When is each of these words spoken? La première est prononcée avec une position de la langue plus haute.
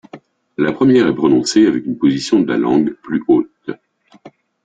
La 0.57 0.71
première 0.71 1.05
est 1.07 1.13
prononcée 1.15 1.67
avec 1.67 1.85
une 1.85 1.95
position 1.99 2.39
de 2.39 2.47
la 2.47 2.57
langue 2.57 2.93
plus 3.03 3.23
haute. 3.27 3.51